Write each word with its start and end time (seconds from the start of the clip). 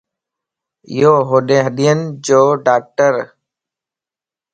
ايو 0.89 1.13
ھڏين 1.29 1.99
جو 2.25 2.41
ڊاڪٽرَ 2.65 3.13